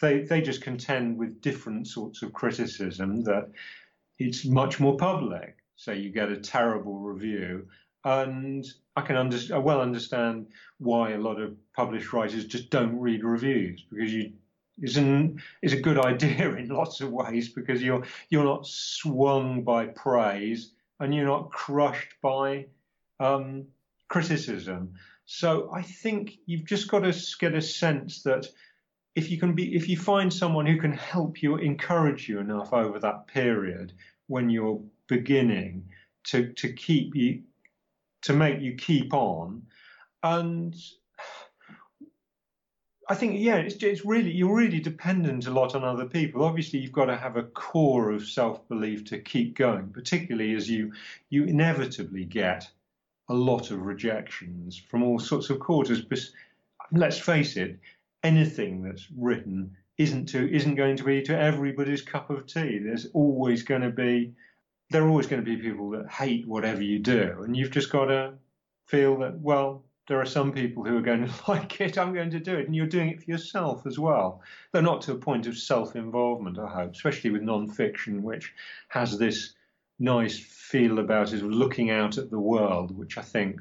[0.00, 3.50] they, they just contend with different sorts of criticism that
[4.18, 5.56] it's much more public.
[5.76, 7.66] So you get a terrible review.
[8.04, 8.64] And
[8.94, 13.24] I can under, I well understand why a lot of published writers just don't read
[13.24, 14.32] reviews because you
[14.80, 19.62] is an is a good idea in lots of ways because you're you're not swung
[19.62, 22.66] by praise and you're not crushed by
[23.18, 23.64] um,
[24.08, 24.94] criticism.
[25.24, 28.46] So I think you've just got to get a sense that
[29.14, 32.72] if you can be if you find someone who can help you encourage you enough
[32.72, 33.92] over that period
[34.26, 35.84] when you're beginning
[36.24, 37.42] to to keep you
[38.22, 39.62] to make you keep on
[40.22, 40.74] and
[43.08, 46.44] I think yeah, it's, it's really you're really dependent a lot on other people.
[46.44, 50.70] Obviously, you've got to have a core of self belief to keep going, particularly as
[50.70, 50.92] you
[51.28, 52.70] you inevitably get
[53.28, 56.00] a lot of rejections from all sorts of quarters.
[56.00, 56.20] But
[56.92, 57.78] let's face it,
[58.22, 62.78] anything that's written isn't to isn't going to be to everybody's cup of tea.
[62.78, 64.32] There's always going to be
[64.92, 67.90] there are always going to be people that hate whatever you do, and you've just
[67.90, 68.34] got to
[68.86, 72.30] feel that well there are some people who are going to like it, I'm going
[72.30, 72.66] to do it.
[72.66, 74.42] And you're doing it for yourself as well.
[74.72, 78.52] Though not to a point of self involvement, I hope, especially with non fiction, which
[78.88, 79.54] has this
[79.98, 83.60] nice feel about it of looking out at the world, which I think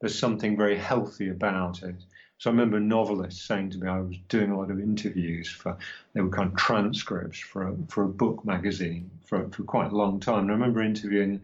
[0.00, 2.04] there's something very healthy about it.
[2.44, 5.78] So I remember novelists saying to me, I was doing a lot of interviews for,
[6.12, 9.96] they were kind of transcripts for a, for a book magazine for, for quite a
[9.96, 10.40] long time.
[10.40, 11.40] And I remember interviewing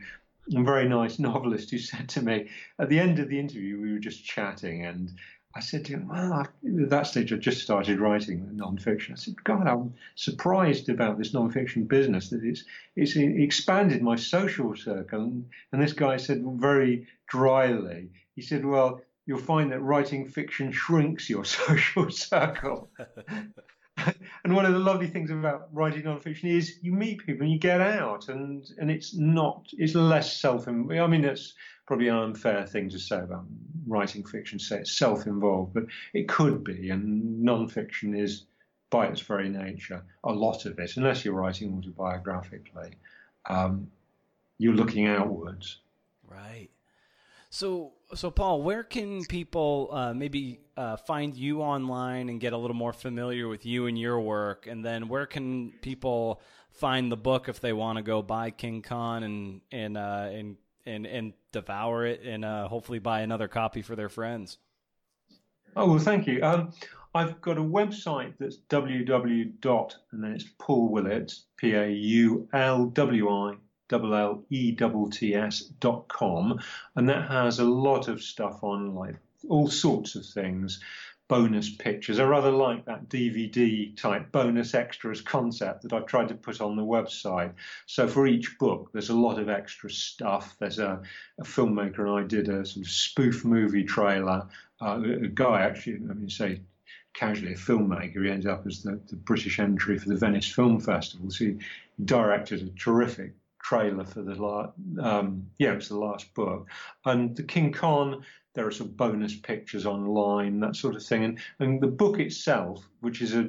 [0.55, 3.95] a very nice novelist who said to me at the end of the interview, we
[3.95, 5.11] were just chatting, and
[5.57, 9.13] I said to him, Well, I, at that stage, I just started writing nonfiction.
[9.13, 14.77] I said, God, I'm surprised about this nonfiction business that it's, it's expanded my social
[14.77, 15.23] circle.
[15.23, 20.73] And, and this guy said very dryly, he said, Well, you'll find that writing fiction
[20.73, 22.91] shrinks your social circle.
[23.97, 27.59] and one of the lovely things about writing nonfiction is you meet people and you
[27.59, 31.01] get out, and and it's not it's less self-involved.
[31.01, 31.55] I mean, it's
[31.87, 33.45] probably an unfair thing to say about
[33.87, 34.59] writing fiction.
[34.59, 38.47] Say it's self-involved, but it could be, and nonfiction is
[38.91, 42.95] by its very nature a lot of it, unless you're writing autobiographically.
[43.49, 43.93] Um,
[44.59, 45.79] you're looking outwards.
[46.27, 46.69] Right.
[47.53, 52.57] So, so Paul, where can people uh, maybe uh, find you online and get a
[52.57, 54.69] little more familiar with you and your work?
[54.69, 56.41] And then where can people
[56.71, 60.57] find the book if they want to go buy King Con and and uh, and
[60.87, 64.59] and and devour it and uh, hopefully buy another copy for their friends?
[65.75, 66.41] Oh well, thank you.
[66.45, 66.73] Um,
[67.17, 69.61] I've got a website that's www.
[69.61, 73.55] dot and then it's Paul Willetts, P A U L W I
[75.81, 76.07] dot
[76.97, 79.17] and that has a lot of stuff on like
[79.49, 80.81] all sorts of things
[81.31, 82.19] bonus pictures.
[82.19, 86.75] I rather like that DVD type bonus extras concept that I've tried to put on
[86.75, 87.53] the website.
[87.87, 90.57] So for each book, there's a lot of extra stuff.
[90.59, 91.01] There's a,
[91.39, 94.49] a filmmaker and I did a sort of spoof movie trailer.
[94.83, 96.63] Uh, a guy actually, I mean, say
[97.15, 98.25] casually a filmmaker.
[98.25, 101.31] He ends up as the, the British entry for the Venice Film Festival.
[101.31, 101.59] So he
[102.05, 106.69] directed a terrific trailer for the last, um, yeah, it's the last book.
[107.05, 111.25] And the King Con there are some bonus pictures online, that sort of thing.
[111.25, 113.49] And, and the book itself, which is a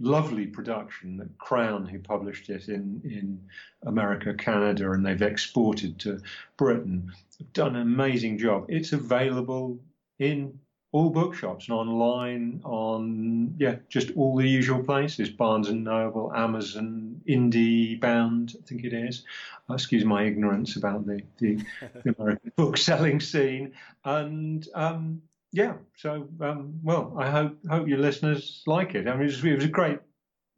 [0.00, 3.40] lovely production that Crown, who published it in, in
[3.86, 6.20] America, Canada, and they've exported to
[6.56, 8.66] Britain, have done an amazing job.
[8.68, 9.78] It's available
[10.18, 10.58] in
[10.90, 17.07] all bookshops and online on yeah just all the usual places barnes and noble amazon
[17.28, 19.24] IndieBound i think it is.
[19.68, 21.56] Uh, excuse my ignorance about the, the,
[22.04, 23.72] the american book selling scene.
[24.04, 25.22] And um,
[25.52, 29.08] yeah so um, well i hope hope your listeners like it.
[29.08, 29.98] I mean it was, it was a great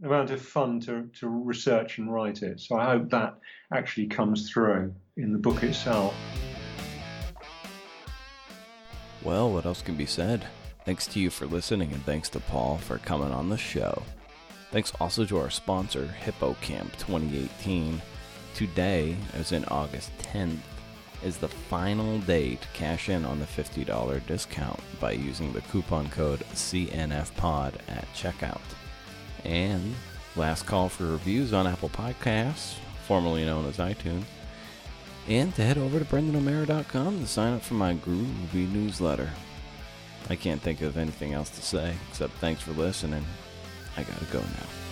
[0.02, 2.60] amount of fun to, to research and write it.
[2.60, 3.38] So i hope that
[3.72, 6.14] actually comes through in the book itself.
[9.22, 10.46] Well, what else can be said?
[10.86, 14.02] Thanks to you for listening, and thanks to Paul for coming on the show.
[14.70, 18.00] Thanks also to our sponsor, HippoCamp 2018.
[18.54, 20.58] Today, as in August 10th,
[21.22, 26.08] is the final day to cash in on the $50 discount by using the coupon
[26.10, 28.60] code CNFPOD at checkout.
[29.44, 29.94] And
[30.36, 34.24] last call for reviews on Apple Podcasts, formerly known as iTunes
[35.28, 39.30] and to head over to brendanomeara.com to sign up for my groovy newsletter.
[40.28, 43.24] I can't think of anything else to say except thanks for listening.
[43.96, 44.89] I gotta go now.